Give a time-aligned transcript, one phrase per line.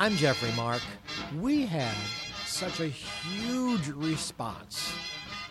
[0.00, 0.80] I'm Jeffrey Mark.
[1.38, 1.94] We had
[2.46, 4.87] such a huge response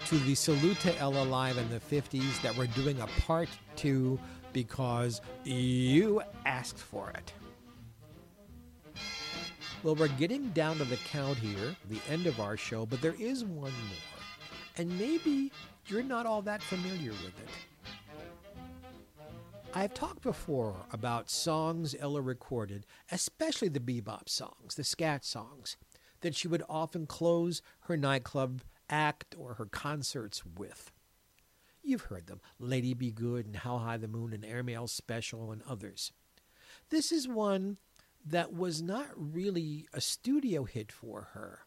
[0.08, 4.18] to the Salute to Ella Live in the 50s that we're doing a part two
[4.54, 7.34] because you asked for it.
[9.84, 13.18] Well, we're getting down to the count here, the end of our show, but there
[13.20, 14.24] is one more.
[14.78, 15.52] And maybe
[15.88, 17.50] you're not all that familiar with it.
[19.74, 25.76] I've talked before about songs Ella recorded, especially the bebop songs, the scat songs,
[26.22, 30.92] that she would often close her nightclub act or her concerts with.
[31.84, 35.62] You've heard them Lady Be Good and How High the Moon and Airmail Special and
[35.68, 36.12] others.
[36.90, 37.78] This is one
[38.26, 41.60] that was not really a studio hit for her.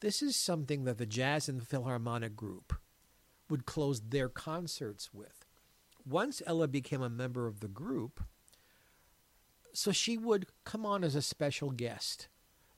[0.00, 2.74] This is something that the Jazz at Philharmonic Group
[3.48, 5.44] would close their concerts with.
[6.06, 8.22] Once Ella became a member of the group,
[9.72, 12.28] so she would come on as a special guest.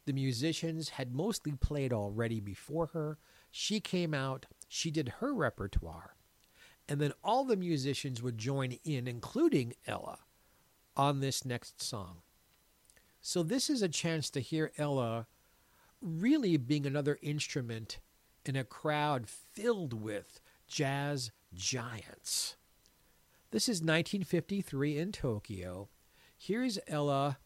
[0.07, 3.19] The musicians had mostly played already before her.
[3.51, 6.15] She came out, she did her repertoire,
[6.89, 10.21] and then all the musicians would join in, including Ella,
[10.97, 12.19] on this next song.
[13.21, 15.27] So, this is a chance to hear Ella
[16.01, 17.99] really being another instrument
[18.45, 22.57] in a crowd filled with jazz giants.
[23.51, 25.89] This is 1953 in Tokyo.
[26.37, 27.39] Here's Ella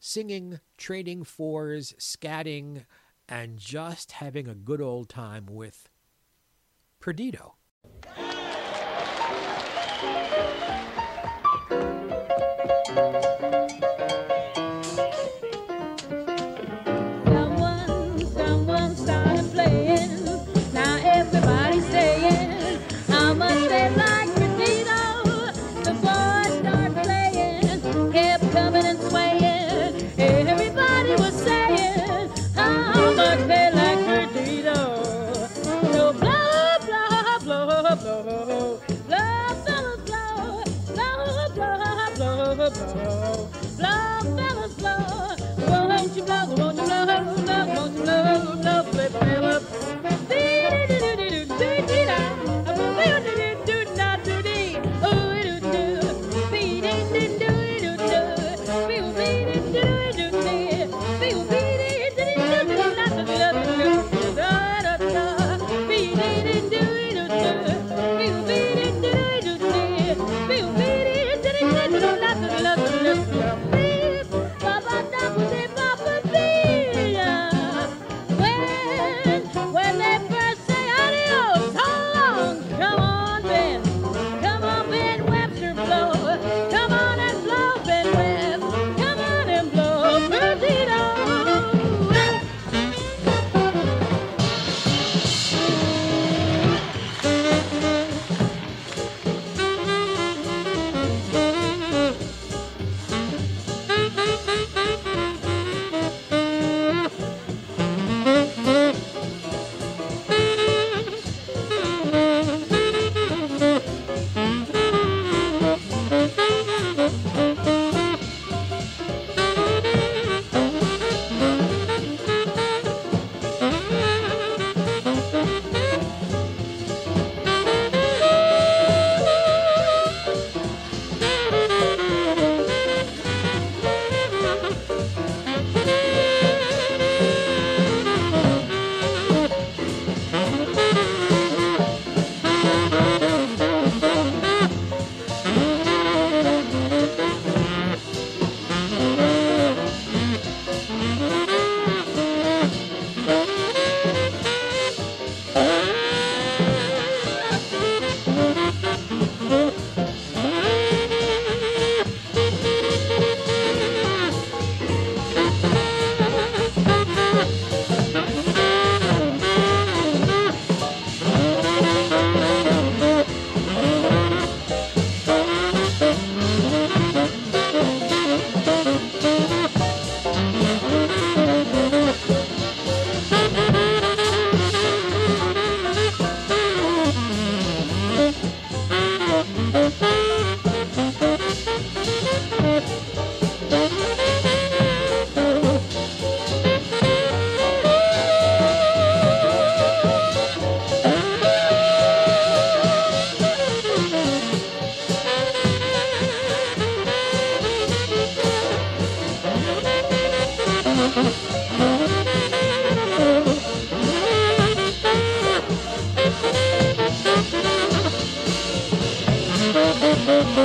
[0.00, 2.84] singing, trading fours, scatting,
[3.28, 5.88] and just having a good old time with
[7.00, 7.56] Perdido.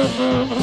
[0.04, 0.63] Well,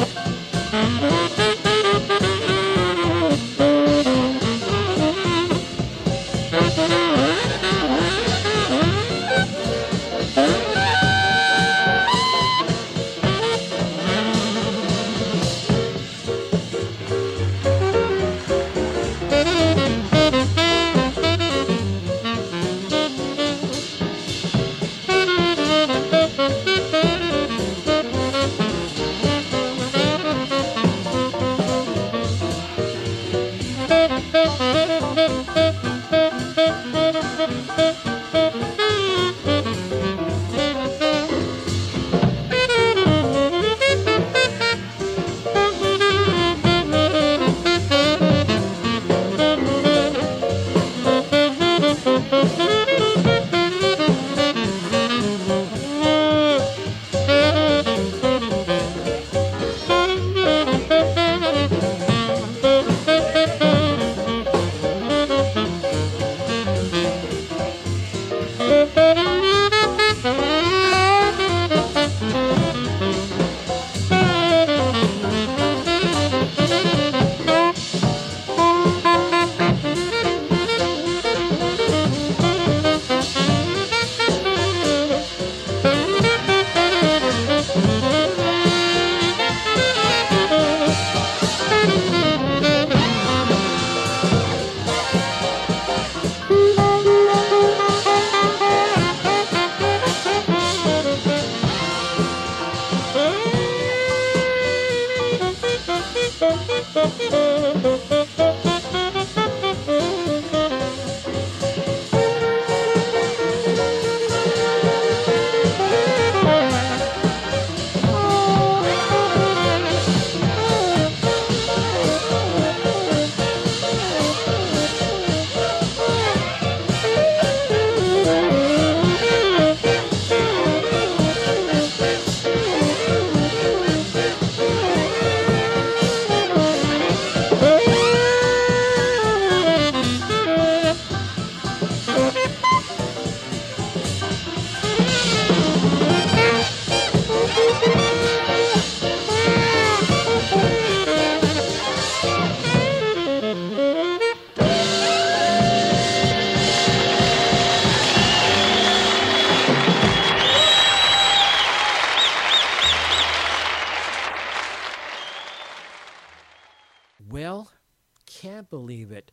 [168.71, 169.31] believe it.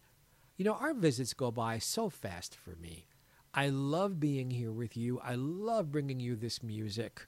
[0.59, 3.07] You know, our visits go by so fast for me.
[3.55, 5.21] I love being here with you.
[5.21, 7.27] I love bringing you this music.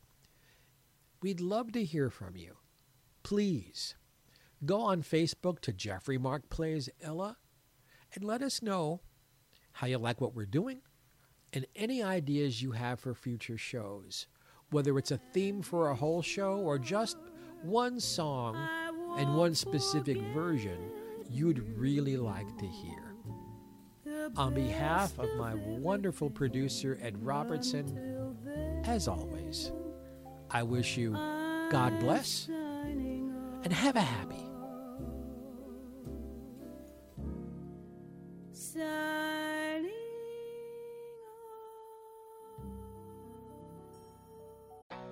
[1.23, 2.57] We'd love to hear from you.
[3.23, 3.95] Please
[4.67, 7.39] go on Facebook to Jeffrey Mark Plays Ella
[8.15, 9.01] and let us know
[9.73, 10.83] how you like what we're doing
[11.53, 14.27] and any ideas you have for future shows,
[14.71, 17.17] whether it's a theme for a whole show or just
[17.63, 18.57] one song
[19.17, 20.79] and one specific version
[21.31, 23.15] you'd really like to hear.
[24.37, 28.37] On behalf of my wonderful producer, Ed Robertson,
[28.85, 29.73] as always,
[30.51, 31.13] I wish you
[31.71, 34.50] God bless and have a happy.